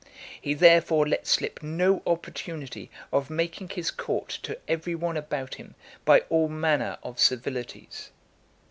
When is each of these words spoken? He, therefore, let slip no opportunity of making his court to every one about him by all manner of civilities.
He, 0.41 0.55
therefore, 0.55 1.07
let 1.07 1.27
slip 1.27 1.61
no 1.61 2.01
opportunity 2.07 2.89
of 3.13 3.29
making 3.29 3.69
his 3.69 3.91
court 3.91 4.29
to 4.41 4.57
every 4.67 4.95
one 4.95 5.15
about 5.15 5.53
him 5.53 5.75
by 6.05 6.21
all 6.21 6.49
manner 6.49 6.97
of 7.03 7.19
civilities. 7.19 8.09